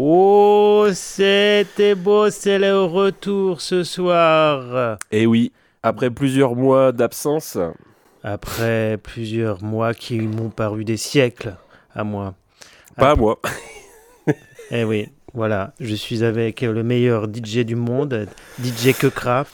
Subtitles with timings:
[0.00, 4.96] Oh, c'était beau, c'est le retour ce soir.
[5.10, 5.50] Et Eh oui,
[5.82, 7.58] après plusieurs mois d'absence,
[8.22, 11.56] Après plusieurs mois qui m'ont paru des siècles
[11.96, 12.36] à moi.
[12.96, 13.40] pas à moi.
[14.70, 18.28] Eh oui, voilà, je suis avec le meilleur DJ du monde,
[18.62, 19.46] DJ Kekra,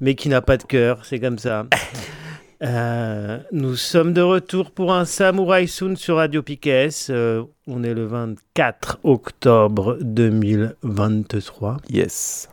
[0.00, 1.66] mais qui n'a pas de cœur, c'est comme ça.
[2.64, 6.88] Euh, nous sommes de retour pour un Samurai Soon sur Radio Piquet.
[7.10, 11.76] Euh, on est le 24 octobre 2023.
[11.90, 12.48] Yes.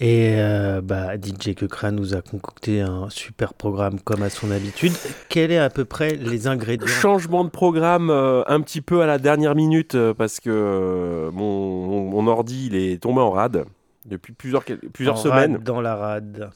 [0.00, 4.92] Et euh, bah, DJ Kekra nous a concocté un super programme comme à son habitude.
[5.30, 6.86] Quels est à peu près les ingrédients?
[6.86, 11.86] Changement de programme euh, un petit peu à la dernière minute euh, parce que mon,
[11.86, 13.64] mon, mon ordi il est tombé en rade
[14.04, 15.52] depuis plusieurs, plusieurs En semaines.
[15.52, 16.50] rade dans la rade.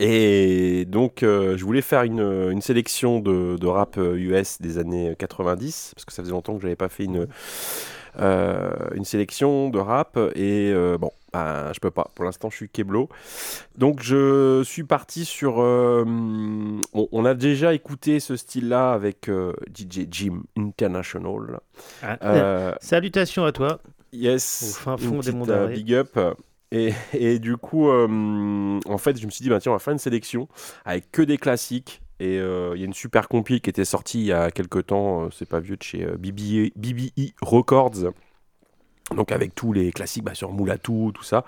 [0.00, 4.78] Et donc, euh, je voulais faire une, une sélection de, de rap euh, US des
[4.78, 7.28] années 90, parce que ça faisait longtemps que je n'avais pas fait une,
[8.18, 10.16] euh, une sélection de rap.
[10.34, 12.10] Et euh, bon, bah, je peux pas.
[12.14, 13.08] Pour l'instant, je suis Keblo.
[13.76, 15.60] Donc, je suis parti sur.
[15.60, 16.04] euh,
[16.92, 21.60] on, on a déjà écouté ce style-là avec euh, DJ Jim International.
[22.02, 23.78] Ah, Euh, Salutations à toi.
[24.12, 26.18] Yes, Au fin fond des petite, mondes euh, big up.
[26.70, 29.92] Et, du coup, euh, en fait, je me suis dit, bah, tiens, on va faire
[29.92, 30.48] une sélection
[30.84, 32.02] avec que des classiques.
[32.20, 34.86] Et euh, il y a une super compil qui était sortie il y a quelques
[34.86, 36.72] temps, euh, c'est pas vieux, de chez BBE,
[37.40, 38.12] Records.
[39.14, 41.44] Donc avec tous les classiques bah, sur Moulatou, tout ça,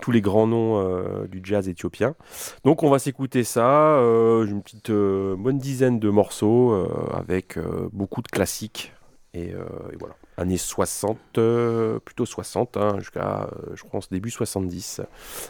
[0.00, 2.16] tous les grands noms du jazz éthiopien.
[2.64, 6.74] Donc on va s'écouter ça, euh, une petite bonne dizaine de morceaux
[7.14, 7.58] avec
[7.92, 8.92] beaucoup de classiques.
[9.34, 9.52] Et
[10.00, 15.02] voilà, années 60, euh, plutôt 60, hein, jusqu'à, euh, je pense, début 70.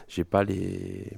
[0.08, 1.16] J'ai pas les,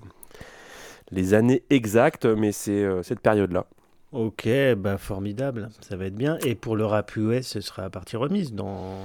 [1.11, 3.67] les années exactes, mais c'est euh, cette période-là.
[4.13, 6.37] Ok, bah formidable, ça va être bien.
[6.45, 8.99] Et pour le rap US, ce sera à partie remise dans,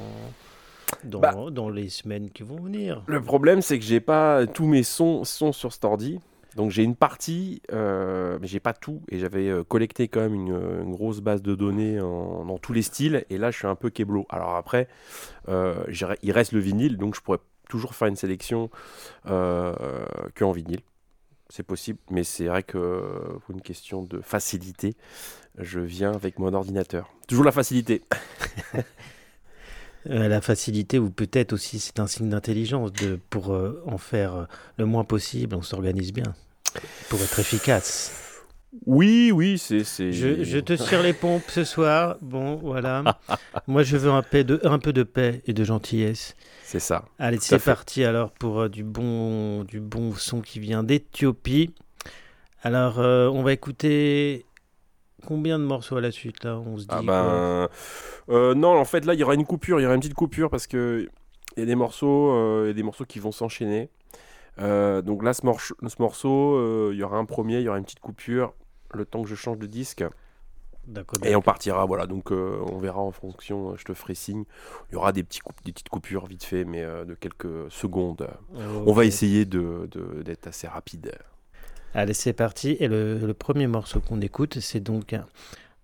[1.05, 1.33] dans, Bah.
[1.49, 3.03] dans les semaines qui vont venir.
[3.07, 6.19] Le problème, c'est que j'ai pas tous mes sons sont sur cet ordi.
[6.57, 9.01] Donc j'ai une partie, euh, mais j'ai pas tout.
[9.09, 12.81] Et j'avais euh, collecté quand même une, une grosse base de données dans tous les
[12.81, 13.25] styles.
[13.29, 14.25] Et là, je suis un peu keblo.
[14.29, 14.87] Alors après,
[15.49, 15.75] euh,
[16.23, 18.71] il reste le vinyle, donc je pourrais toujours faire une sélection
[19.27, 19.73] euh,
[20.33, 20.81] que en vinyle.
[21.49, 24.95] C'est possible, mais c'est vrai que euh, pour une question de facilité,
[25.59, 27.13] je viens avec mon ordinateur.
[27.27, 28.01] Toujours la facilité.
[30.09, 34.35] Euh, la facilité, ou peut-être aussi c'est un signe d'intelligence de, pour euh, en faire
[34.35, 34.45] euh,
[34.77, 36.33] le moins possible, on s'organise bien
[37.09, 38.11] pour être efficace.
[38.85, 39.83] Oui, oui, c'est.
[39.83, 42.17] c'est- Je, je te tire les pompes ce soir.
[42.21, 43.17] Bon, voilà.
[43.67, 46.35] Moi, je veux un, paix de, un peu de paix et de gentillesse.
[46.63, 47.05] C'est ça.
[47.17, 51.73] Allez, c'est parti alors pour euh, du, bon, du bon son qui vient d'Éthiopie.
[52.61, 54.45] Alors, euh, on va écouter
[55.25, 56.57] combien de morceaux à la suite là?
[56.57, 57.69] On se dit Ah ben
[58.29, 60.13] euh, non, en fait là il y aura une coupure, il y aura une petite
[60.13, 61.07] coupure parce que
[61.55, 63.89] il y a des morceaux, il y a des morceaux qui vont s'enchaîner.
[64.59, 65.45] Euh, donc là ce,
[65.99, 68.53] morceau, euh, il y aura un premier, il y aura une petite coupure,
[68.93, 70.03] le temps que je change de disque
[71.23, 71.85] et on partira.
[71.85, 73.75] Voilà, donc euh, on verra en fonction.
[73.75, 74.45] Je te ferai signe.
[74.89, 77.69] Il y aura des petits coup- des petites coupures vite fait, mais euh, de quelques
[77.69, 78.27] secondes.
[78.85, 81.11] On va essayer de de- d'être assez rapide.
[81.93, 82.77] Allez, c'est parti.
[82.79, 85.25] Et le, le premier morceau qu'on écoute, c'est donc un,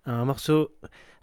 [0.06, 0.70] un morceau.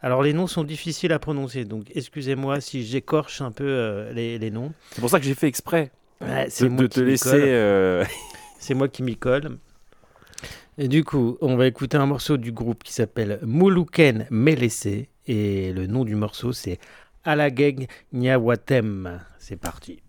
[0.03, 4.37] Alors, les noms sont difficiles à prononcer, donc excusez-moi si j'écorche un peu euh, les,
[4.39, 4.73] les noms.
[4.91, 5.91] C'est pour ça que j'ai fait exprès
[6.21, 7.29] Ouais, c'est de, moi de qui te m'y laisser.
[7.29, 7.41] colle.
[7.43, 8.05] euh,
[8.59, 9.57] C'est moi qui m'y colle.
[10.77, 14.87] Et du coup, on va écouter un morceau du groupe qui s'appelle Muluken Melese.
[15.27, 16.79] Et le nom du morceau, c'est
[17.23, 19.19] Alageg Nyawatem.
[19.39, 20.01] C'est parti.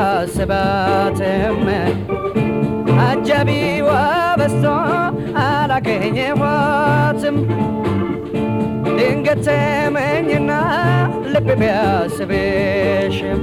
[0.00, 1.66] ልብ ቢያስባትም
[3.02, 3.88] አጃቢዋ
[4.40, 4.64] በዝቶ
[5.42, 7.36] አላገኘኋትም።
[8.96, 10.50] ድንገት ተመኝና
[11.34, 13.42] ልብ ቢያስብሽም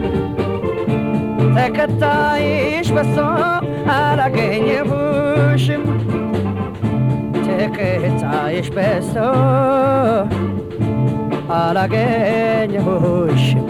[1.57, 3.19] ተከታይሽ በዝቶ
[3.97, 5.83] አላገኘሁሽም።
[7.47, 9.17] ተከታይሽ በዝቶ
[11.59, 13.65] አላገኘሁሽም።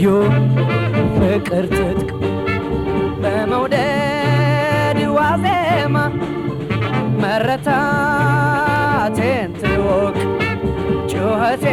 [0.00, 0.08] ልዩ
[1.14, 2.10] ፍቅር ትጥቅ
[3.22, 5.96] በመውደድ ዋዜማ
[7.22, 8.28] መረታቴን
[9.60, 10.16] ትወቅ
[11.12, 11.64] ጩኸቴ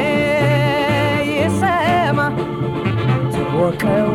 [1.31, 2.19] ይሰማ
[3.35, 4.09] ትወቀው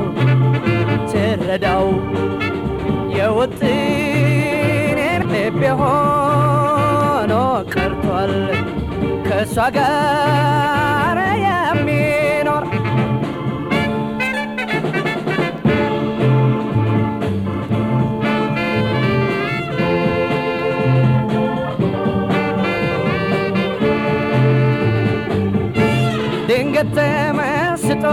[1.13, 1.87] ትረዳው
[3.19, 3.71] የውጥኔ
[5.31, 7.33] ልቤ ሆኖ
[7.75, 8.35] ቀርቷል
[9.29, 11.17] ከእሷ ጋር
[11.47, 12.20] የሚል
[26.97, 28.05] ተመስጦ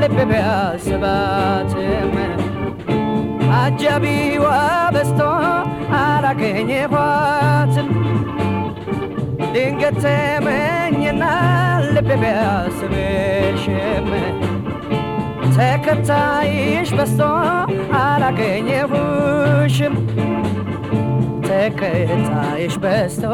[0.00, 2.14] ልብ ቢያስባትም
[3.60, 4.46] አጃቢዋ
[4.94, 5.20] በስቶ
[6.00, 7.88] አላገኘኋትም
[9.54, 11.22] ድንገት ተመኝና
[11.94, 14.08] ልብ ቢያስብሽም
[15.56, 17.22] ተከታይሽ በስቶ
[18.02, 19.94] አላገኘሁሽም
[21.48, 23.24] ተከታይሽ በስቶ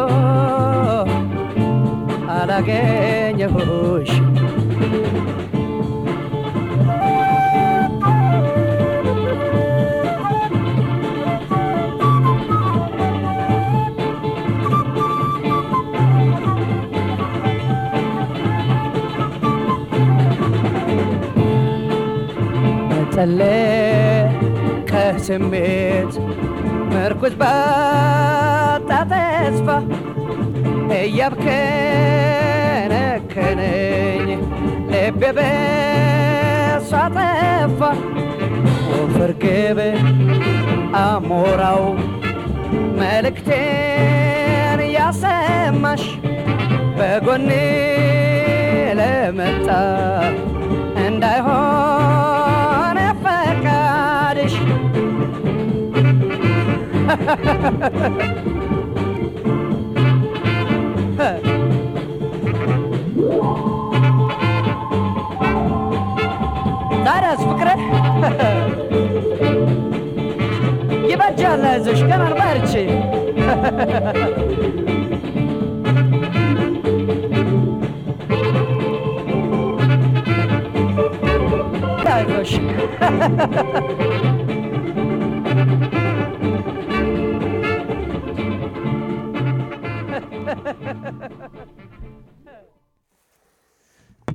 [2.37, 4.26] አላገኘሁሽም
[23.29, 23.43] መጸለ
[24.91, 26.13] ከስሜት
[26.91, 29.69] ምርኩዝ ባጣ ተስፋ
[30.99, 31.49] እያብከነከነኝ
[34.93, 37.81] ልቤ በሷ ጠፋ።
[38.91, 39.79] ወፍር ግብ
[41.03, 41.83] አሞራው
[43.01, 46.05] መልእክቴን ያሰማሽ
[46.99, 47.51] በጎኔ
[48.99, 49.69] ለመጣ
[51.07, 52.16] እንዳይሆን
[67.05, 67.77] Зараз фкре.
[71.11, 72.91] Ебача лезеш, канар берчі.
[82.05, 82.51] Кайдош.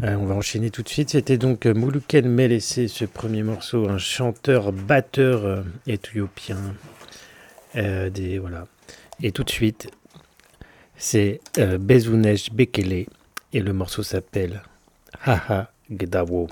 [0.03, 1.11] Euh, on va enchaîner tout de suite.
[1.11, 6.57] C'était donc euh, Moulouken Melessé, ce premier morceau, un chanteur, batteur euh, éthiopien.
[7.75, 8.09] Euh,
[8.41, 8.65] voilà.
[9.21, 9.89] Et tout de suite,
[10.97, 13.05] c'est Bezounesh Bekele
[13.53, 14.63] et le morceau s'appelle
[15.23, 16.47] Haha Gdawo.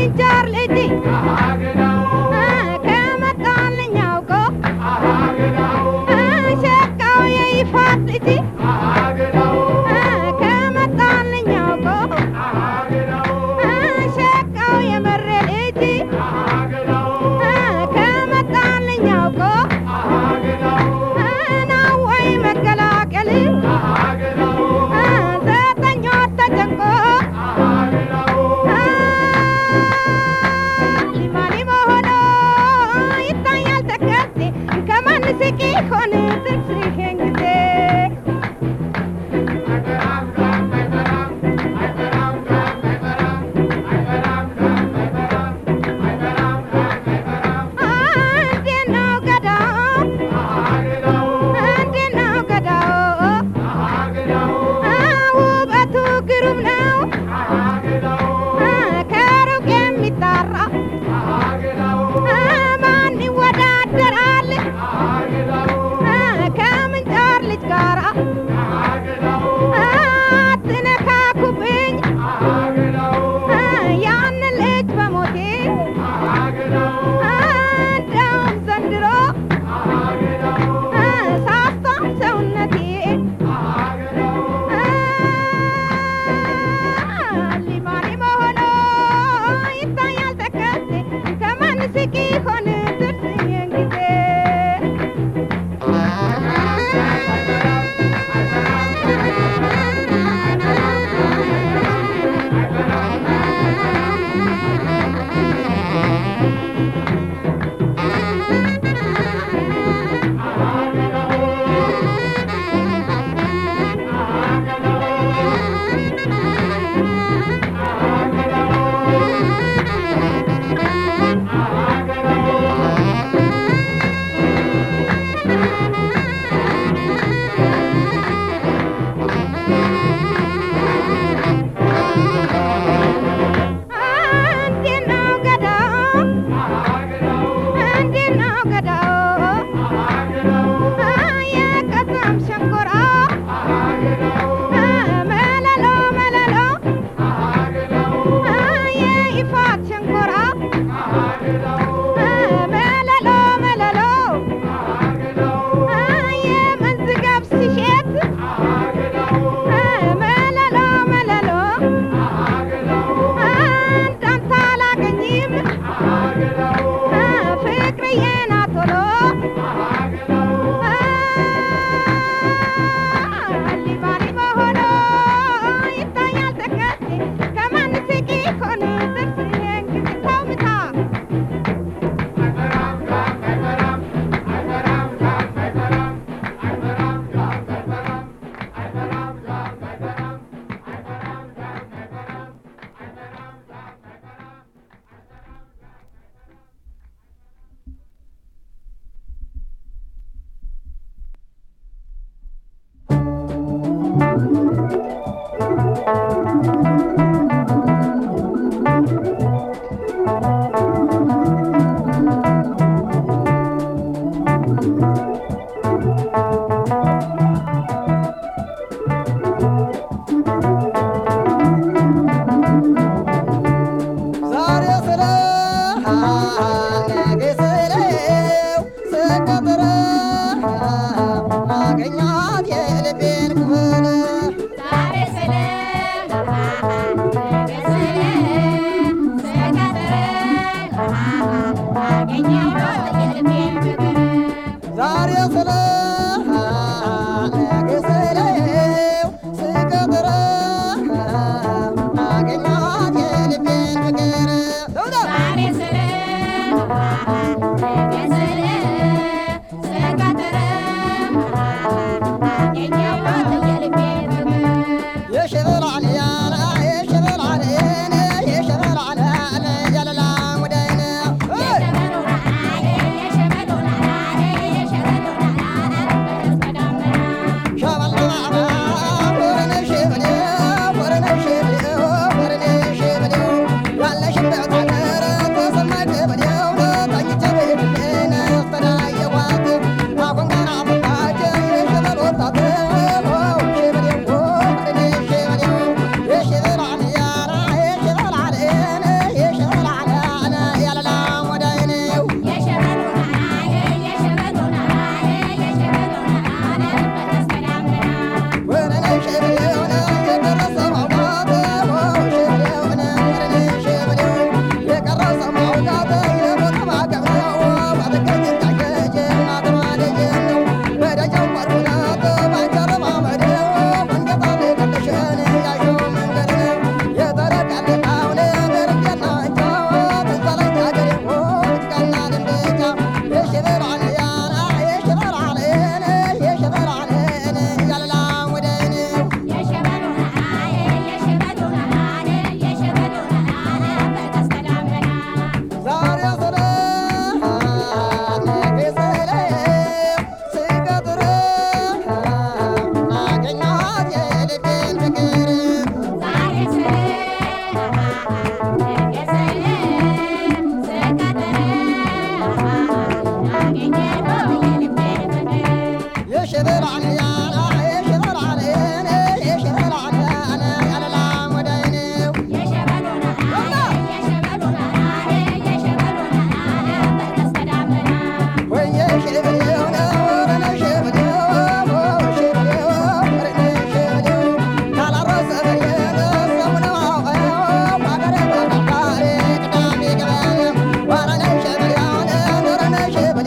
[0.00, 1.79] darling, darling, darling, darling,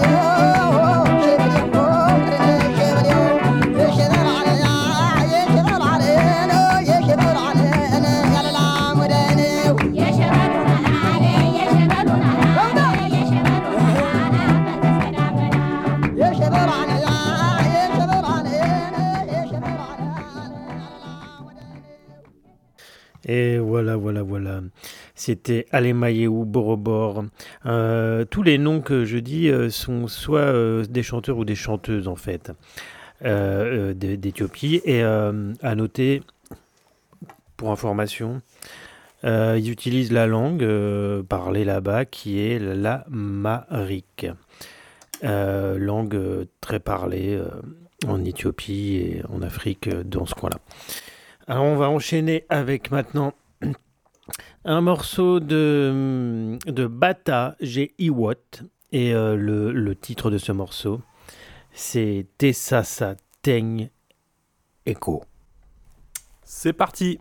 [0.04, 0.33] Et
[25.26, 27.24] C'était Alemayehu Borobor.
[27.66, 31.56] Euh, tous les noms que je dis euh, sont soit euh, des chanteurs ou des
[31.56, 32.52] chanteuses, en fait,
[33.24, 34.82] d'É- d'Éthiopie.
[34.84, 36.24] Et à noter,
[37.56, 38.42] pour information,
[39.24, 40.68] ils utilisent la langue
[41.30, 44.28] parlée là-bas qui est l'amharique.
[45.24, 47.42] Euh, langue très parlée
[48.06, 50.58] en Éthiopie et en Afrique, dans ce coin-là.
[51.48, 53.34] Alors on va enchaîner avec maintenant
[54.66, 61.02] un morceau de, de Bata, j'ai Iwat, et euh, le, le, titre de ce morceau,
[61.74, 63.90] c'est Tessasa Teng
[64.86, 65.26] Echo.
[66.46, 67.20] C'est parti!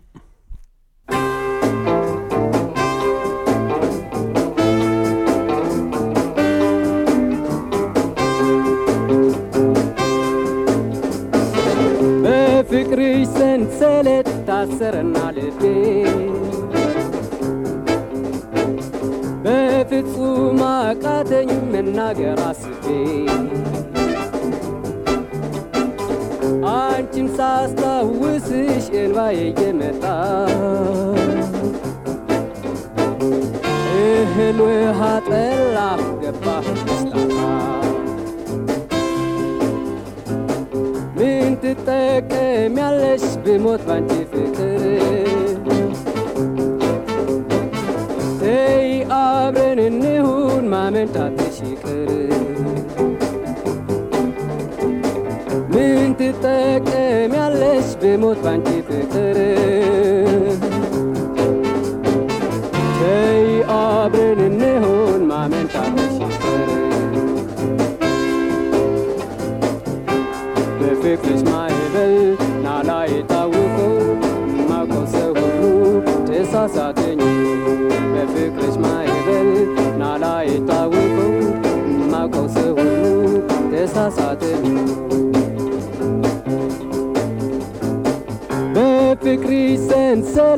[19.44, 22.84] በፍጹም አቃተኝ መናገር አስቤ
[26.72, 30.04] አንቺን ሳስታውስሽ እንባዬ እየመጣ
[34.00, 35.76] እህል ውሃ ጠላ
[36.22, 36.46] ገባ
[36.82, 37.38] ስላታ
[41.18, 44.82] ምን ትጠቀሚያለሽ ብሞት ባንቺ ፍቅር
[49.43, 52.09] አብረን እንሁን ማመንታት ይቅር
[55.73, 59.37] ምን ትጠቀሚያለሽ ብሞት ባንቺ ፍቅር
[62.99, 64.42] ተይ አብረን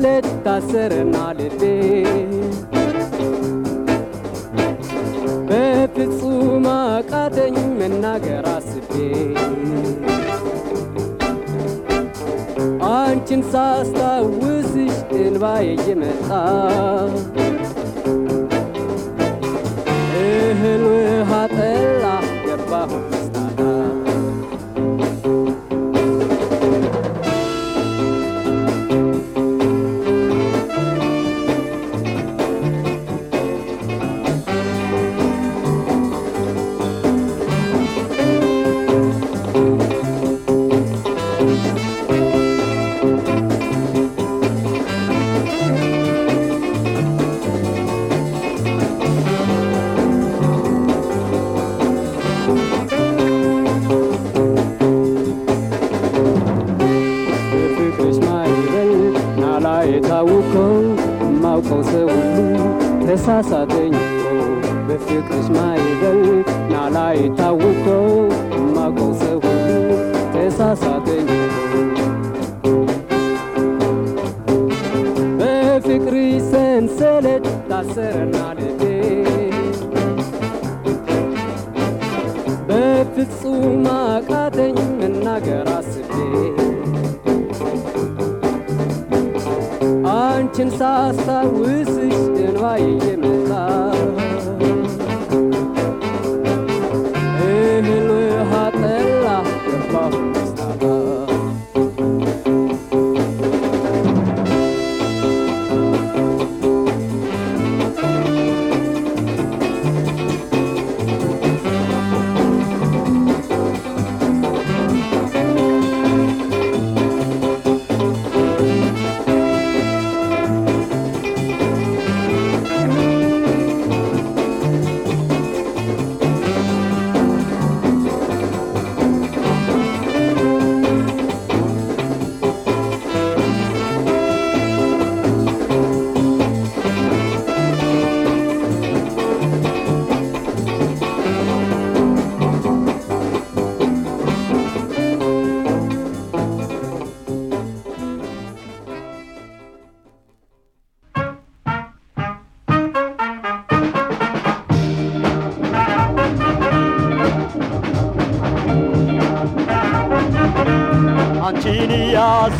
[0.04, 1.60] ልታሰርና ልቤ
[5.48, 8.92] በፍጹም አቃተኝ መናገር አስቤ።
[12.92, 16.28] አንቺን ሳስታውስሽ እንባዬ እየመጣ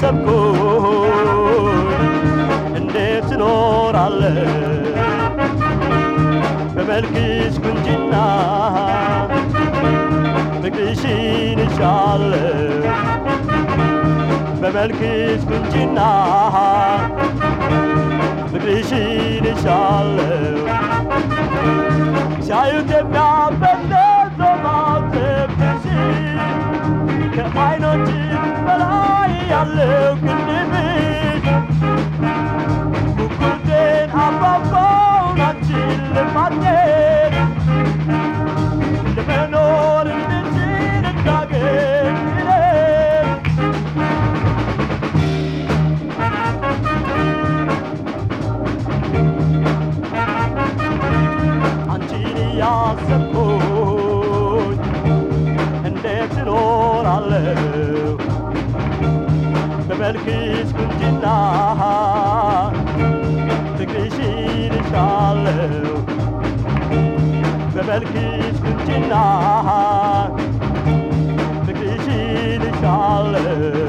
[0.00, 0.35] सबको
[69.06, 70.34] Krishna,
[71.64, 71.72] the
[72.82, 73.85] Krishna.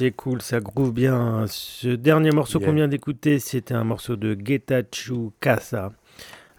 [0.00, 1.44] C'est cool, ça groove bien.
[1.46, 2.68] Ce dernier morceau Yeah.
[2.70, 5.92] qu'on vient d'écouter, c'était un morceau de Getachew Kasa.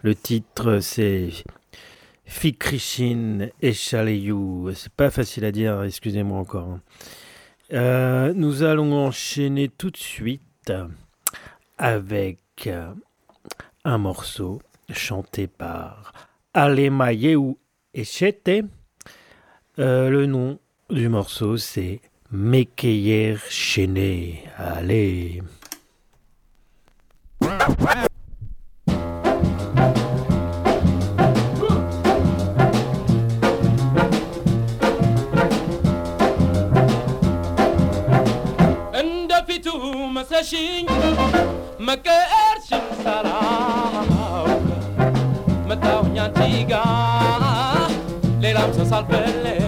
[0.02, 1.30] Le titre, c'est
[2.24, 4.72] Fikrishin Eshaleyu.
[4.76, 6.68] C'est pas facile à dire, excusez-moi encore.
[6.68, 6.80] hein.
[7.72, 10.72] Euh, nous allons enchaîner tout de suite
[11.78, 12.68] avec
[13.84, 16.12] un morceau chanté par
[16.54, 17.56] Alemayeu
[17.92, 18.64] Echete.
[19.80, 22.00] Euh, le nom du morceau, c'est
[22.32, 25.42] Mécayer chaîné, allez.
[40.22, 40.86] مساشين
[41.80, 44.62] ما كارش مسراوك
[45.68, 46.84] متاو نيانتيغا
[48.40, 49.61] ليلة مسا صالبلي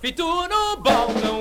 [0.00, 1.39] Fito no bom, não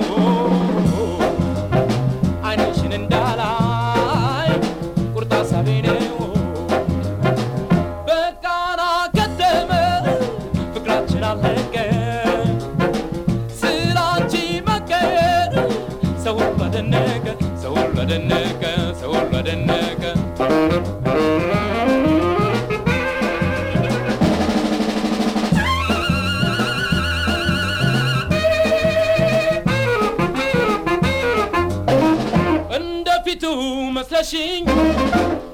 [34.30, 34.64] قرشي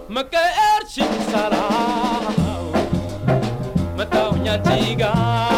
[0.10, 2.72] ما قرشي سلام
[3.98, 5.55] ما تاونيا تيغا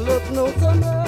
[0.00, 0.99] look no thunder.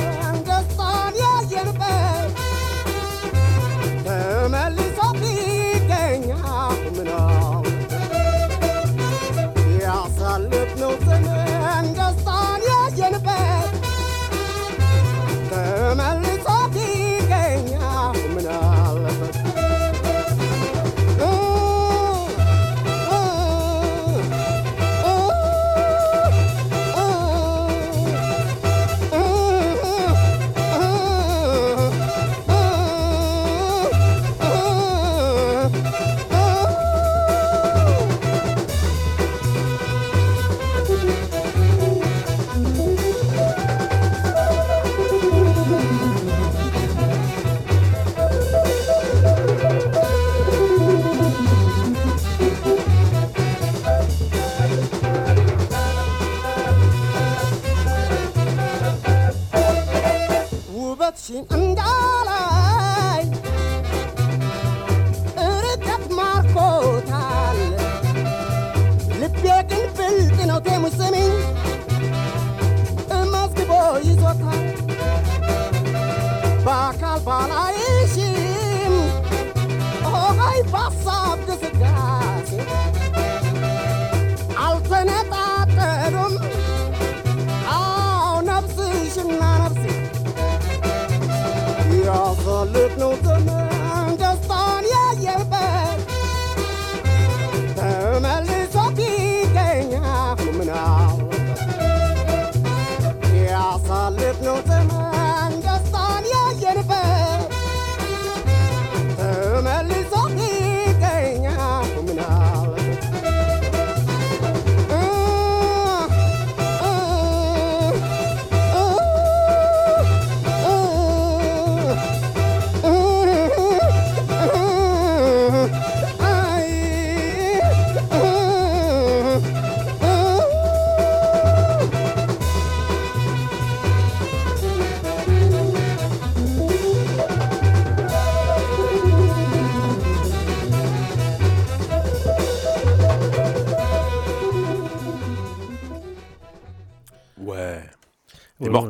[61.34, 61.71] I'm.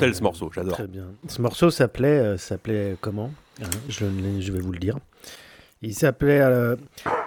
[0.03, 0.75] Mortel ce morceau, j'adore.
[0.75, 1.07] Très bien.
[1.29, 3.31] Ce morceau s'appelait euh, s'appelait comment
[3.63, 4.07] Hein, je,
[4.41, 4.97] je vais vous le dire.
[5.83, 6.77] Il s'appelait euh,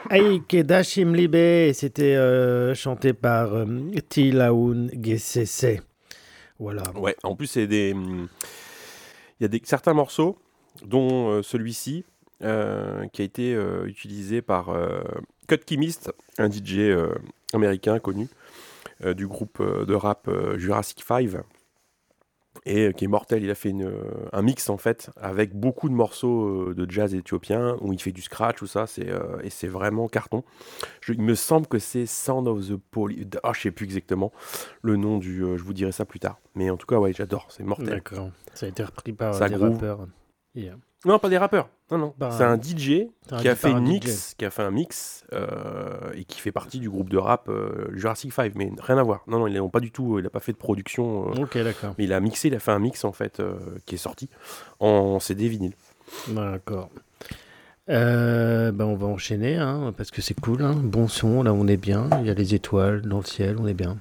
[0.09, 3.65] Aike Dashim Libe et c'était euh, chanté par euh,
[4.09, 5.81] Tilaoun Gesese.
[6.57, 6.83] Voilà.
[6.95, 7.93] Ouais, en plus, des.
[7.93, 8.27] hum,
[9.39, 10.38] Il y a des, certains morceaux,
[10.83, 12.05] dont celui-ci,
[12.39, 13.53] qui a été
[13.85, 14.73] utilisé par
[15.47, 16.95] Cut Chemist, un DJ
[17.53, 18.29] américain connu,
[19.05, 21.43] du groupe de rap Jurassic 5,
[22.65, 23.43] et euh, qui est mortel.
[23.43, 26.89] Il a fait une, euh, un mix, en fait, avec beaucoup de morceaux euh, de
[26.89, 30.43] jazz éthiopien, où il fait du scratch, tout ça, c'est, euh, et c'est vraiment carton.
[31.01, 33.28] Je- il me semble que c'est Sound of the Poly.
[33.43, 34.32] Ah, je sais plus exactement
[34.82, 35.43] le nom du.
[35.43, 36.39] euh, je vous dirai ça plus tard.
[36.56, 37.88] Mais en tout cas, ouais, j'adore, c'est mortel.
[37.88, 38.30] D'accord.
[38.54, 39.73] Ça a été repris par Ça des groove.
[39.73, 40.08] rappeurs.
[40.56, 40.75] Yeah.
[41.06, 41.70] Non, pas des rappeurs.
[41.91, 42.10] Non, non.
[42.18, 43.89] Par c'est un- DJ un- qui a fait un DJ.
[43.89, 47.48] mix, qui a fait un mix euh, et qui fait partie du groupe de rap
[47.48, 49.22] euh, Jurassic 5, mais rien à voir.
[49.28, 50.18] Non, non, ils n'ont pas du tout.
[50.20, 51.30] Il a pas fait de production.
[51.30, 51.94] euh, Ok, d'accord.
[51.98, 53.54] mais il a mixé, il a fait un mix en fait euh,
[53.86, 54.30] qui est sorti
[54.80, 55.74] en CD vinyle.
[56.30, 56.89] D'accord.
[57.88, 60.63] Euh, ben on va enchaîner, hein, parce que c'est cool.
[60.63, 60.74] hein.
[60.76, 62.10] Bon son, là on est bien.
[62.22, 63.98] Il y a les étoiles dans le ciel, on est bien.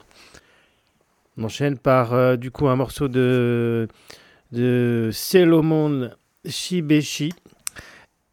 [1.37, 3.89] On enchaîne par euh, du coup un morceau de,
[4.53, 6.11] de Solomon
[6.47, 7.33] Shibeshi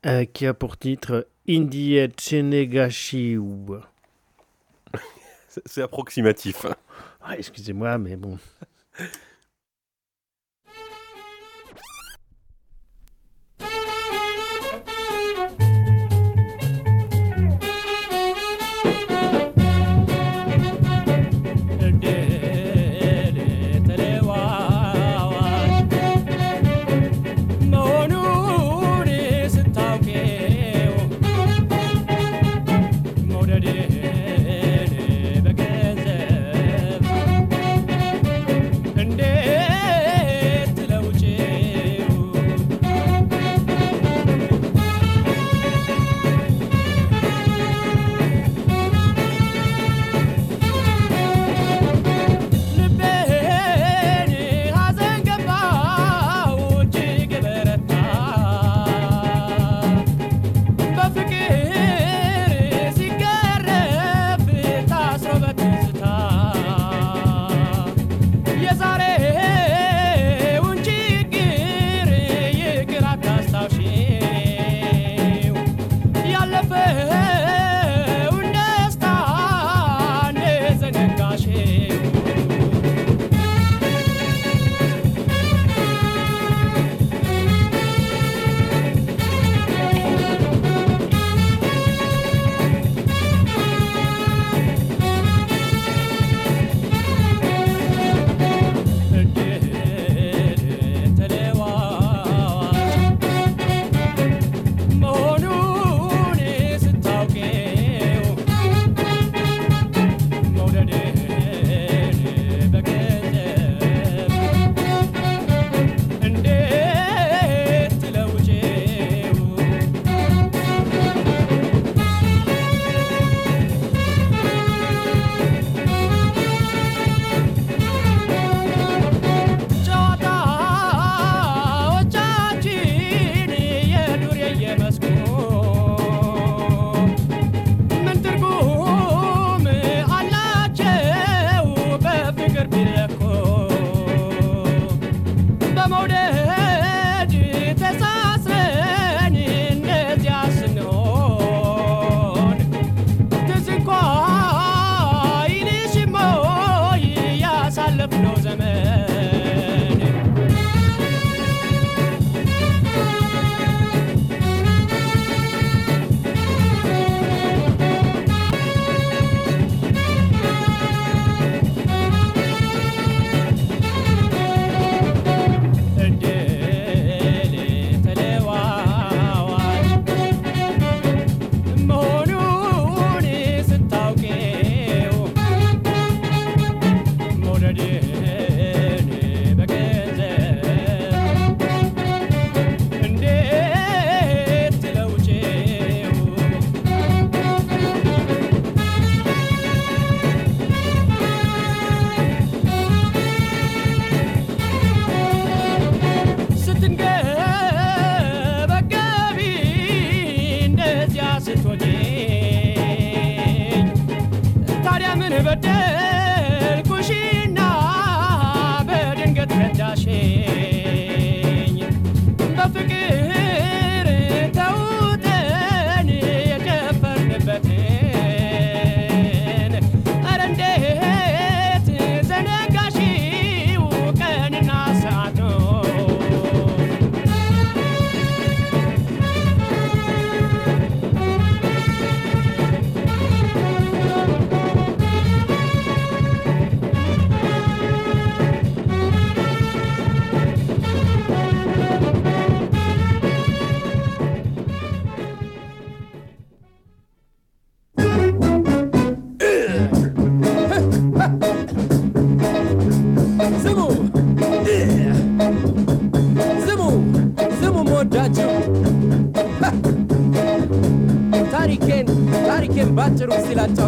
[0.06, 3.42] euh, qui a pour titre Indie Chenegashiu.
[5.66, 6.66] C'est- approximatif.
[6.66, 6.76] hein.
[7.22, 8.38] Ah, Excusez-moi, mais bon.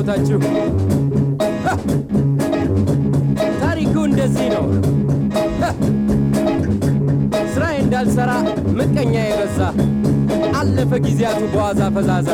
[0.06, 0.40] ላጫውታችሁ
[3.62, 4.66] ታሪኩ እንደዚህ ነው።
[7.54, 8.32] ስራዬ እንዳልሰራ
[8.78, 9.60] ምቀኛ የበዛ
[10.60, 12.30] አለፈ ጊዜያቱ በዋዛ ፈዛዛ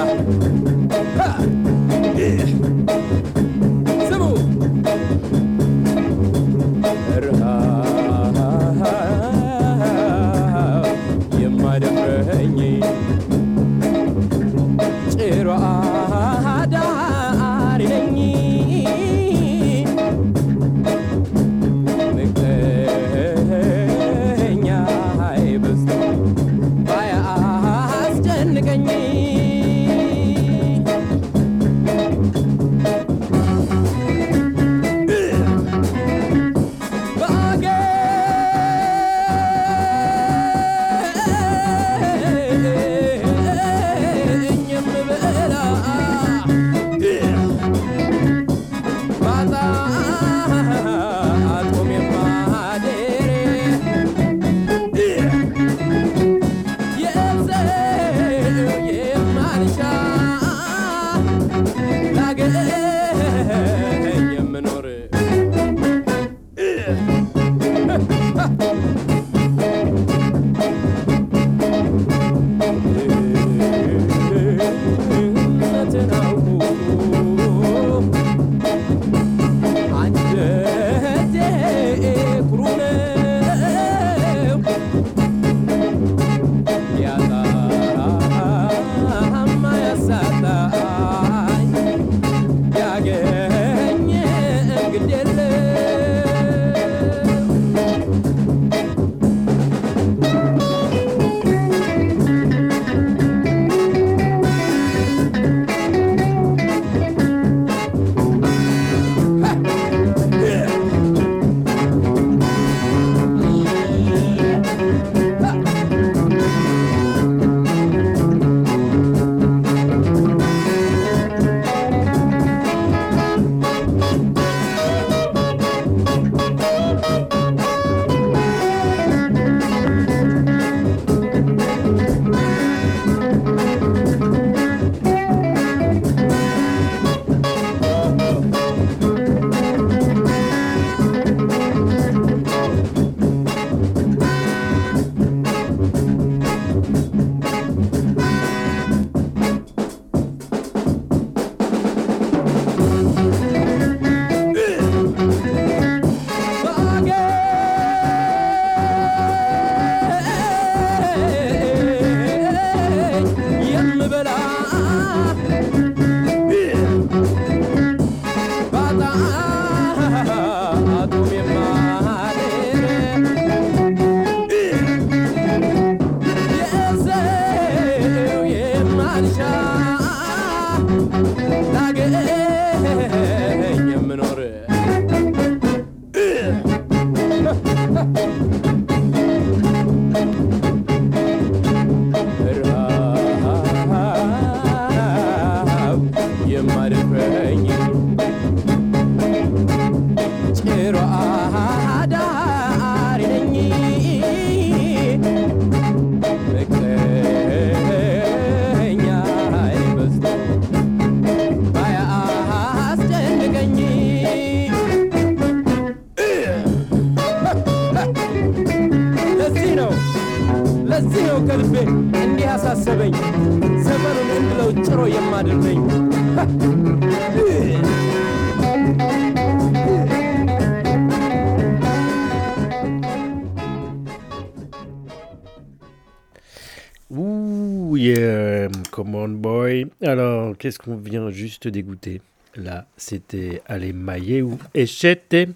[240.69, 242.21] qu'est-ce qu'on vient juste d'écouter
[242.55, 245.49] Là, c'était Maillé ou Echete,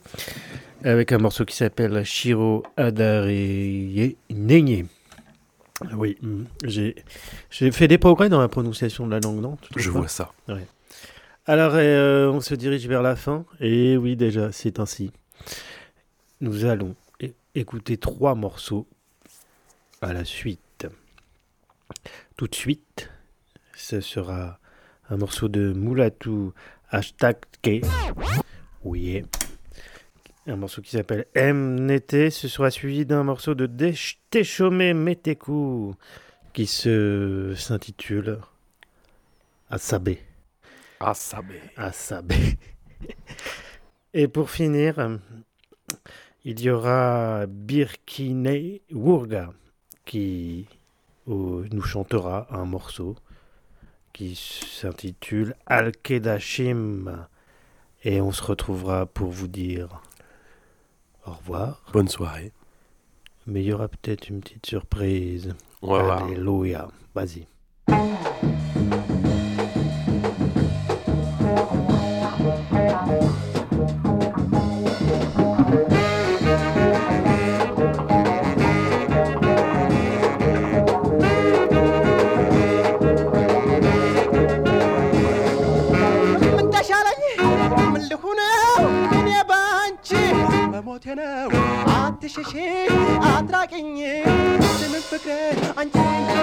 [0.84, 3.28] avec un morceau qui s'appelle Shiro Adare
[4.32, 4.86] Nenye.
[5.96, 10.08] Oui, mm, j'ai fait des progrès dans la prononciation de la langue, non Je vois
[10.08, 10.32] ça.
[11.46, 13.46] Alors, euh, on se dirige vers la fin.
[13.60, 15.12] Et oui, déjà, c'est ainsi.
[16.42, 16.96] Nous allons
[17.54, 18.88] écouter trois morceaux
[20.02, 20.88] à la suite.
[22.36, 23.12] Tout de suite,
[23.76, 24.58] ce sera
[25.10, 26.52] un morceau de Mulatu
[26.90, 27.82] Hashtag K.
[28.84, 29.24] Oui.
[30.48, 32.30] Un morceau qui s'appelle MNT.
[32.30, 33.70] Ce sera suivi d'un morceau de
[34.30, 35.96] Techomé Meteku
[36.54, 38.40] qui s'intitule
[39.70, 40.20] Asabé.
[41.00, 41.62] Asabé.
[41.76, 42.58] Asabé.
[44.14, 45.20] Et pour finir,
[46.46, 49.52] il y aura Birkine Wurga
[50.06, 50.68] qui
[51.28, 53.16] euh, nous chantera un morceau
[54.14, 57.28] qui s'intitule Al-Kedashim.
[58.04, 60.02] Et on se retrouvera pour vous dire
[61.26, 61.84] au revoir.
[61.94, 62.52] Bonne soirée.
[63.48, 65.56] Mais il y aura peut-être une petite surprise.
[65.82, 66.18] Voilà.
[66.18, 66.90] Alléluia.
[67.16, 67.48] Vas-y.
[92.26, 92.52] አትሽሽ
[93.30, 93.88] አትራቅኝ
[94.76, 95.42] ስምን ፍቅር
[95.82, 95.96] አንቺ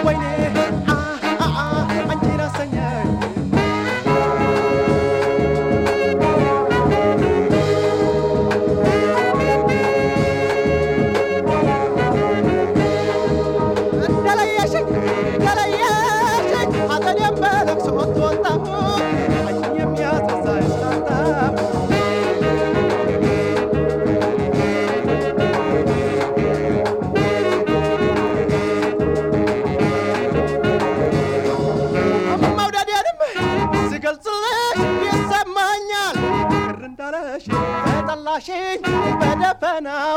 [0.07, 0.25] ወይኔ
[2.05, 3.09] አንቺ ራሰኛል
[39.61, 40.17] فانا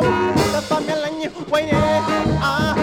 [1.53, 1.69] وين
[2.43, 2.75] آه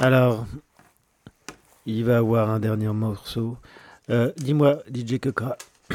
[0.00, 0.46] Alors,
[1.86, 3.56] il va avoir un dernier morceau.
[4.10, 5.56] Euh, Dis-moi, DJ Kekra,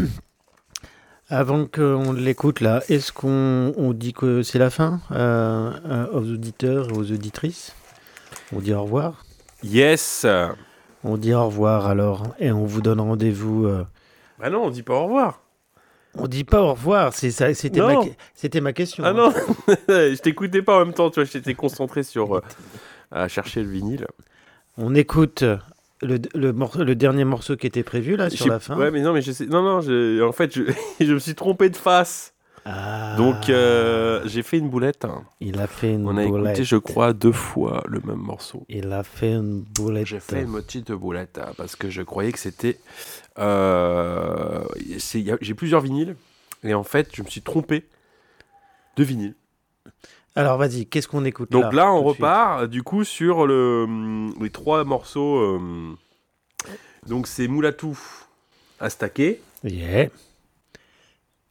[1.30, 6.32] avant qu'on l'écoute là, est-ce qu'on on dit que c'est la fin euh, euh, aux
[6.32, 7.74] auditeurs et aux auditrices?
[8.54, 9.24] On dit au revoir?
[9.64, 10.26] Yes
[11.04, 13.66] On dit au revoir alors et on vous donne rendez-vous.
[13.66, 13.86] euh,
[14.39, 15.41] Bah non, on dit pas au revoir.
[16.18, 17.45] On dit pas au revoir, c'était
[18.60, 19.04] ma, question.
[19.06, 19.14] Ah hein.
[19.14, 19.32] non,
[19.88, 22.41] je t'écoutais pas en même temps, tu vois, j'étais concentré sur
[23.12, 24.07] à chercher le vinyle.
[24.78, 25.43] On écoute
[26.01, 28.78] le, le, morceau- le dernier morceau qui était prévu là sur la fin.
[28.78, 30.64] Ouais, mais non, mais je sais, non, non, je- en fait, je,
[30.99, 32.34] je me suis trompé de face.
[32.64, 35.07] Ah, Donc, euh, j'ai fait une boulette.
[35.39, 36.49] il a fait une On a boulette.
[36.51, 38.66] écouté, je crois, deux fois le même morceau.
[38.70, 40.05] Il a fait une boulette.
[40.05, 42.78] J'ai fait une petite boulette hein, parce que je croyais que c'était.
[43.39, 44.64] euh,
[45.41, 46.16] J'ai plusieurs vinyles
[46.64, 47.88] et en fait, je me suis trompé
[48.95, 49.34] de vinyle.
[50.36, 53.86] Alors vas-y, qu'est-ce qu'on écoute Donc là, on repart du coup sur le,
[54.41, 55.38] les trois morceaux.
[55.38, 55.59] euh,
[57.07, 57.97] donc c'est Moulatou
[58.79, 60.07] Astaké, Yeah.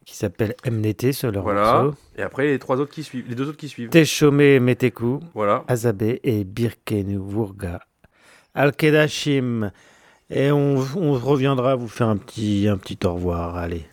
[0.06, 1.82] Qui s'appelle MNT sur leur voilà.
[1.82, 1.98] morceau.
[2.16, 3.90] Et après les trois autres qui suivent, les deux autres qui suivent.
[3.90, 5.62] Teshome Meteku, Voilà.
[5.68, 7.80] Azabe et Birkenwurga.
[8.54, 9.70] Al-Kedashim.
[10.30, 13.56] Et on, on reviendra vous faire un petit, un petit au revoir.
[13.56, 13.84] Allez.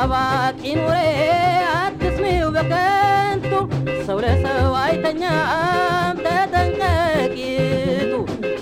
[0.00, 0.96] ያሳባቂ ኑሬ
[1.70, 3.50] አትስሚው በከንቱ
[4.06, 8.12] ሰው ለሰው አይተኛም ተጠንቀቂቱ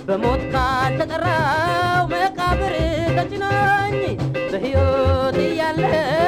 [0.09, 2.75] በሞት ካልተጠራው መቃብር
[3.19, 3.99] ተጭኖኝ
[4.51, 6.26] በሕይወት እያለው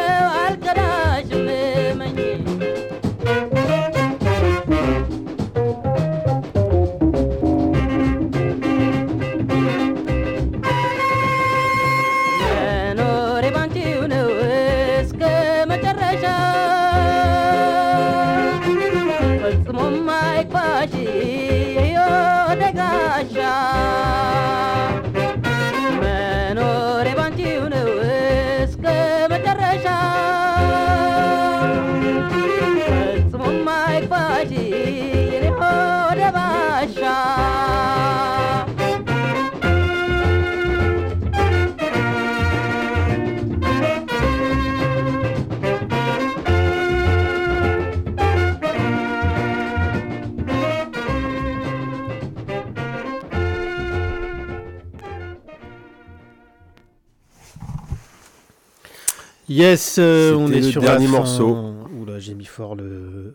[59.59, 61.19] Yes, euh, on C'était est le sur dernier la fin.
[61.19, 61.75] morceau.
[62.01, 63.35] Oula, j'ai mis fort le.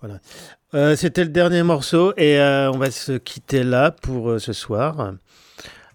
[0.00, 0.18] Voilà.
[0.74, 4.52] Euh, C'était le dernier morceau et euh, on va se quitter là pour euh, ce
[4.52, 5.12] soir.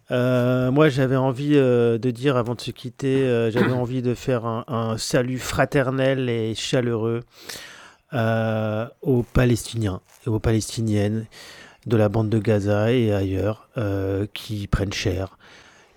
[0.09, 4.15] Euh, moi, j'avais envie euh, de dire avant de se quitter, euh, j'avais envie de
[4.15, 7.21] faire un, un salut fraternel et chaleureux
[8.13, 11.25] euh, aux Palestiniens et aux Palestiniennes
[11.85, 15.36] de la bande de Gaza et ailleurs euh, qui prennent cher.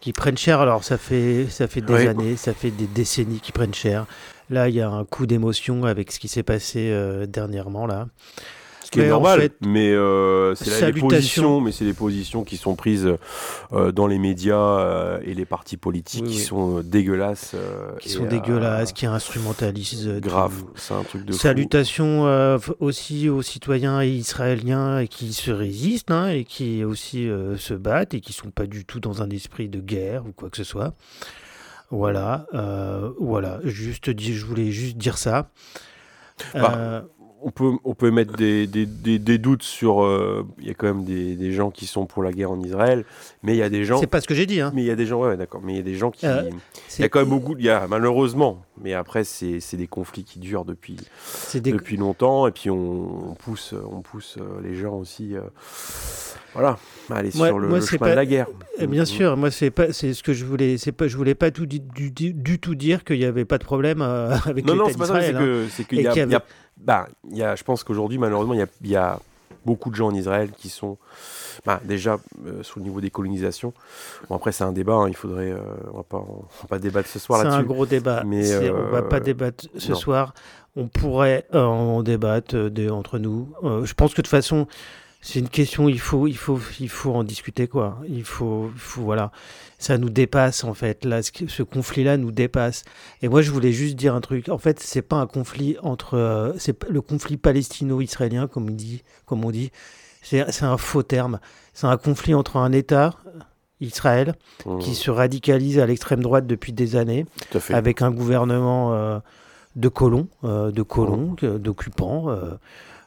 [0.00, 2.06] Qui prennent cher, alors ça fait, ça fait des Oui.
[2.06, 4.06] années, ça fait des décennies qui prennent cher.
[4.48, 8.08] Là, il y a un coup d'émotion avec ce qui s'est passé euh, dernièrement là.
[8.90, 12.42] Ce qui est en normal, fait, mais euh, c'est les positions, mais c'est les positions
[12.42, 13.08] qui sont prises
[13.72, 16.42] euh, dans les médias euh, et les partis politiques Oui, qui oui.
[16.42, 17.54] sont dégueulasses.
[18.00, 20.08] qui sont dégueulasses, qui instrumentalisent.
[20.20, 21.38] Grave, c'est un truc de fou.
[21.38, 27.28] Salutations aussi aux citoyens israéliens qui se résistent hein, et qui aussi
[27.58, 30.50] se battent et qui sont pas du tout dans un esprit de guerre ou quoi
[30.50, 30.94] que ce soit.
[31.92, 32.46] Voilà,
[33.20, 33.60] voilà.
[33.62, 35.52] Juste, je voulais juste dire ça.
[36.54, 37.04] Bah,
[37.42, 40.02] on peut, on peut mettre des, des, des, des doutes sur.
[40.02, 42.60] euh, Il y a quand même des, des gens qui sont pour la guerre en
[42.60, 43.04] Israël,
[43.42, 43.98] mais il y a des gens.
[43.98, 44.60] c'est pas ce que j'ai dit.
[44.60, 44.72] Hein.
[44.74, 45.60] Mais il y a des gens, ouais, d'accord.
[45.64, 46.26] Mais il y a des gens qui.
[46.26, 46.42] Euh,
[46.98, 47.54] il y a quand même beaucoup.
[47.58, 50.96] Il y a malheureusement, mais après c'est des conflits qui durent depuis
[51.54, 55.34] depuis longtemps, et puis on, on pousse, on pousse euh, les gens aussi.
[55.36, 55.40] euh,
[56.52, 56.78] voilà,
[57.10, 58.46] à aller Moi- sur le, moi, le c'est chemin pas- de la guerre.
[58.80, 61.34] Bien Mm, sûr, moi c'est pas, c'est ce que je voulais, c'est pas, je voulais
[61.36, 64.64] pas tout du, du, du tout dire qu'il y avait pas de problème euh, avec
[64.64, 65.66] Non, non, c'est pas ça, c'est hein.
[65.70, 66.34] c'est qu'il y a, y y
[66.84, 69.18] bah, y a, je pense qu'aujourd'hui, malheureusement, il y y a
[69.66, 70.96] beaucoup de gens en Israël qui sont,
[71.66, 73.72] bah, déjà, euh, sur le niveau des colonisations.
[74.28, 75.60] Bon, après, c'est un débat, hein, il faudrait, euh,
[75.92, 77.66] on va on va pas débattre ce soir C'est un là-dessus.
[77.66, 78.22] gros débat.
[78.24, 79.98] Mais, On va euh, pas débattre ce non.
[79.98, 80.34] soir.
[80.76, 83.48] On pourrait euh, en débattre euh, entre nous.
[83.64, 84.66] Euh, je pense que de toute façon,
[85.20, 85.88] c'est une question.
[85.88, 87.98] Il faut, il faut, il faut en discuter quoi.
[88.08, 89.30] Il faut, il faut voilà.
[89.78, 91.04] Ça nous dépasse en fait.
[91.04, 92.84] Là, ce, conflit-là nous dépasse.
[93.22, 94.48] Et moi, je voulais juste dire un truc.
[94.48, 99.02] En fait, c'est pas un conflit entre, euh, c'est le conflit palestino-israélien comme on dit,
[99.26, 99.70] comme on dit.
[100.22, 101.40] C'est un faux terme.
[101.72, 103.14] C'est un conflit entre un État,
[103.80, 104.34] Israël,
[104.66, 107.24] Mmh, qui se radicalise à l'extrême droite depuis des années
[107.70, 109.18] avec un gouvernement euh,
[109.76, 112.26] de colons, euh, de colons, euh, d'occupants,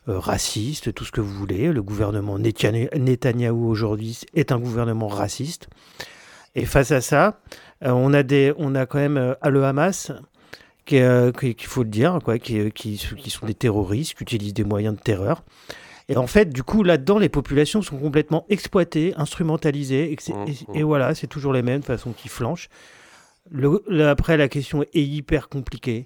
[0.10, 1.72] euh, racistes, tout ce que vous voulez.
[1.72, 5.68] Le gouvernement Netanya- Netanyahou aujourd'hui est un gouvernement raciste.
[6.56, 7.40] Et face à ça,
[7.84, 10.12] euh, on a des, on a quand même euh, le Hamas,
[10.86, 14.24] qui, est, qui- qu'il faut le dire, quoi, qui, qui, qui sont des terroristes, qui
[14.24, 15.44] utilisent des moyens de terreur.
[16.10, 20.46] Et en fait, du coup, là-dedans, les populations sont complètement exploitées, instrumentalisées, et, c'est- Mmh,
[20.74, 20.86] et- et mmh.
[20.86, 22.68] voilà, c'est toujours les mêmes de façon qui flanchent.
[23.52, 26.06] Le- après, la question est hyper compliquée.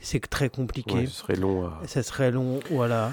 [0.00, 0.94] C'est très compliqué.
[0.94, 1.66] Ouais, ce serait long.
[1.66, 3.12] à- Ça serait long, voilà.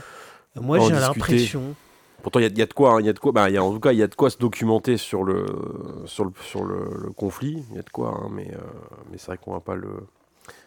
[0.56, 1.76] Moi, j'ai l'impression.
[2.22, 2.94] Pourtant, il y, a- il y a de quoi.
[2.94, 3.32] hein, il y a de quoi.
[3.32, 5.46] bah, y a, en tout cas, il y a de quoi se documenter sur le
[6.06, 7.64] sur le sur le, le conflit.
[7.70, 8.10] Il y a de quoi.
[8.22, 8.58] hein, mais euh,
[9.12, 9.90] mais c'est vrai qu'on va pas le.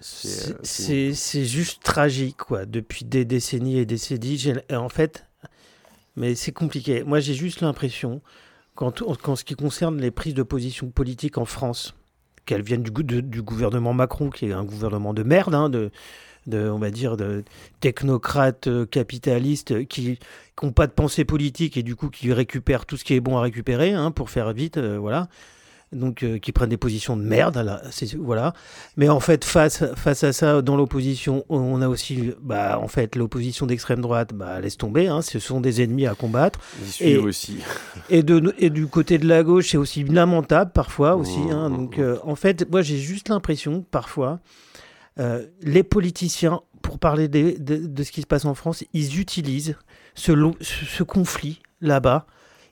[0.00, 2.64] C'est, euh, c'est- juste tragique, quoi.
[2.66, 4.38] Depuis des décennies et décennies.
[4.38, 5.26] j'ai- et En fait,
[6.16, 7.02] mais c'est compliqué.
[7.04, 8.22] Moi, j'ai juste l'impression,
[8.74, 11.94] quand, quand ce qui concerne les prises de position politiques en France,
[12.46, 15.90] qu'elles viennent du gouvernement Macron, qui est un gouvernement de merde, hein, de,
[16.46, 17.44] de, on va dire, de
[17.80, 20.18] technocrates euh, capitalistes euh, qui
[20.62, 23.36] n'ont pas de pensée politique et du coup qui récupèrent tout ce qui est bon
[23.38, 25.28] à récupérer, hein, pour faire vite, euh, voilà.
[25.92, 27.82] Donc, euh, qui prennent des positions de merde, là,
[28.18, 28.54] voilà.
[28.96, 33.14] Mais en fait, face, face à ça, dans l'opposition, on a aussi, bah, en fait,
[33.14, 36.60] l'opposition d'extrême droite, bah, laisse tomber, hein, ce sont des ennemis à combattre.
[37.00, 37.58] Et- aussi.
[38.08, 41.38] Et, de, et du côté de la gauche, c'est aussi lamentable parfois aussi.
[41.50, 41.68] hein.
[41.68, 42.00] Mmh, donc, mmh.
[42.00, 44.40] euh, en fait, moi, j'ai juste l'impression parfois,
[45.18, 49.76] euh, les politiciens, pour parler de, de ce qui se passe en France, ils utilisent
[50.14, 52.26] ce, lo- ce, ce conflit là-bas,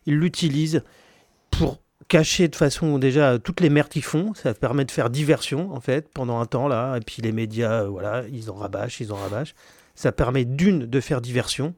[0.07, 0.83] ils l'utilisent
[1.51, 1.79] pour
[2.09, 4.33] cacher de façon déjà toutes les merdes qu'ils font.
[4.35, 6.97] Ça permet de faire diversion, en fait, pendant un temps là.
[6.97, 9.55] Et puis les médias, euh, voilà, ils en rabâchent, ils en rabâchent.
[9.95, 11.75] Ça permet d'une de faire diversion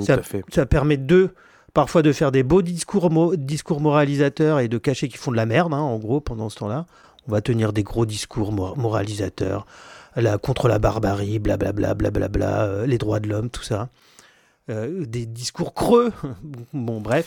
[0.00, 0.42] ça, à fait.
[0.52, 1.30] ça permet de
[1.72, 5.36] parfois de faire des beaux discours, mo- discours moralisateurs et de cacher qu'ils font de
[5.36, 6.86] la merde, hein, en gros, pendant ce temps-là.
[7.28, 9.66] On va tenir des gros discours mor- moralisateurs
[10.38, 13.88] contre la barbarie, blablabla, blablabla, euh, les droits de l'homme, tout ça.
[14.68, 16.12] Euh, des discours creux.
[16.72, 17.26] bon, bref.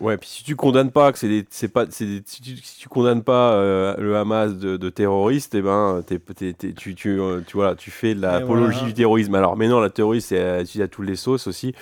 [0.00, 2.56] Ouais, puis si tu condamnes pas que c'est des, c'est pas, c'est des- si, tu,
[2.56, 6.72] si tu condamnes pas euh, le Hamas de, de terroriste, eh ben, t'es, t'es- t'es-
[6.72, 8.88] tu, tu, euh, tu, voilà, tu fais de l'apologie voilà.
[8.88, 9.34] du terrorisme.
[9.36, 11.76] Alors, mais non, la terrorisme, c'est utilisé à toutes les sauces aussi.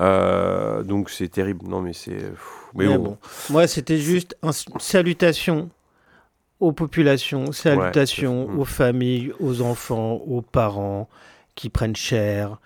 [0.00, 1.66] Euh, donc c'est terrible.
[1.66, 2.10] Non, mais c'est.
[2.16, 3.04] pff, Mais, Mais bon.
[3.04, 3.18] bon.
[3.48, 5.70] Moi, c'était juste une salutation
[6.60, 8.56] aux populations, salutation tout à fait.
[8.56, 8.60] Mm.
[8.60, 11.08] aux familles, aux enfants, aux parents
[11.54, 12.58] qui prennent cher,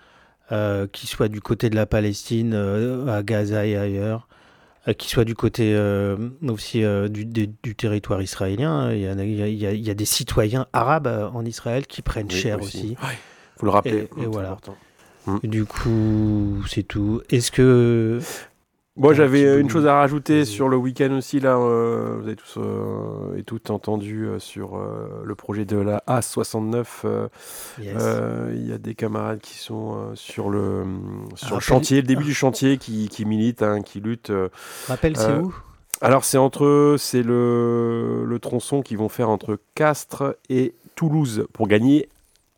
[0.51, 4.27] euh, qui soient du côté de la Palestine, euh, à Gaza et ailleurs,
[4.87, 6.17] euh, qui soient du côté euh,
[6.47, 8.91] aussi euh, du, territoire israélien.
[8.91, 11.29] Il y, a, il y a- il y a- il y a des citoyens arabes
[11.33, 12.77] en Israël qui prennent Oui, cher aussi.
[12.77, 12.87] aussi.
[13.01, 13.17] Ouais,
[13.57, 13.91] faut le rappeler.
[13.97, 14.51] Et- et c'est voilà.
[14.51, 14.75] important.
[15.43, 17.21] Du coup, c'est tout.
[17.29, 18.19] Est-ce que
[18.97, 21.39] Moi, j'avais une chose à rajouter sur le week-end aussi.
[21.39, 24.77] Là, euh, vous avez tous euh, et toutes entendu euh, sur
[25.23, 26.85] le projet de la A69.
[27.05, 27.27] euh,
[27.81, 27.95] Yes.
[27.97, 30.83] euh, Il y a des camarades qui sont sur le
[31.35, 34.33] sur le Rappel- chantier, le début du chantier, qui, qui militent, hein, qui luttent.
[34.89, 35.55] rappelle, c'est où?
[36.01, 41.67] Alors, c'est entre c'est le, le tronçon qu'ils vont faire entre Castres et Toulouse pour
[41.69, 42.09] gagner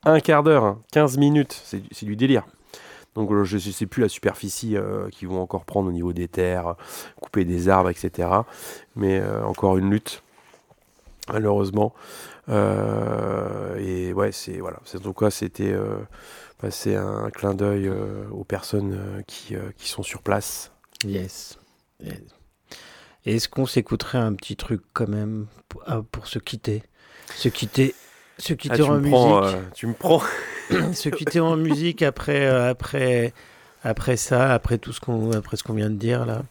[0.03, 1.61] un quart d'heure, hein, 15 minutes.
[1.63, 2.43] C'est du- c'est du délire.
[3.15, 6.13] Donc euh, je ne sais plus la superficie euh, qu'ils vont encore prendre au niveau
[6.13, 6.75] des terres,
[7.21, 8.29] couper des arbres, etc.
[8.95, 10.23] Mais euh, encore une lutte,
[11.31, 11.93] malheureusement.
[12.49, 14.79] Euh, et ouais, c'est voilà.
[14.85, 15.97] C'est- En tout cas, c'était euh,
[16.61, 17.89] bah, c'est un clin d'œil
[18.31, 20.71] aux personnes qui, qui sont sur place.
[21.05, 21.59] Yes.
[22.03, 22.19] Yes.
[23.25, 26.83] Est-ce qu'on s'écouterait un petit truc quand même pour, ah, pour se quitter?
[27.35, 27.95] Se quitter,
[28.37, 29.73] se Ah, quitter tu, en musique?
[29.75, 30.21] tu me prends.
[30.93, 33.33] se quitter en musique après, euh, après,
[33.83, 36.43] après ça, après tout ce qu'on, après ce qu'on vient de dire là.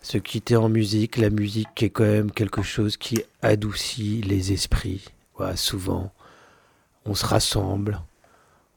[0.00, 4.52] Se quitter en musique, la musique qui est quand même quelque chose qui adoucit les
[4.52, 5.04] esprits.
[5.36, 6.12] Voilà, souvent,
[7.06, 8.00] on se rassemble,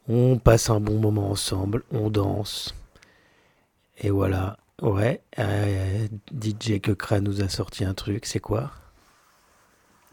[0.08, 2.74] on passe un bon moment ensemble, on danse.
[3.98, 4.56] Et voilà.
[4.82, 6.06] Ouais, euh,
[6.38, 8.70] DJ Kekra nous a sorti un truc, c'est quoi?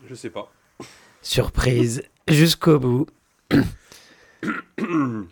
[0.08, 0.52] Je sais pas.
[1.22, 3.08] Surprise, jusqu'au bout.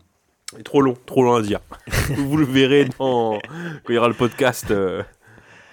[0.56, 1.60] C'est trop long, trop long à dire.
[2.18, 3.40] Vous le verrez dans...
[3.40, 4.70] quand il y aura le podcast.
[4.72, 5.02] euh,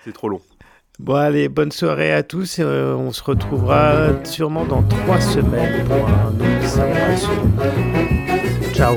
[0.05, 0.41] C'est trop long.
[1.01, 5.85] Bon allez, bonne soirée à tous et euh, on se retrouvera sûrement dans trois semaines
[5.87, 6.59] pour un nouveau.
[8.75, 8.97] Ciao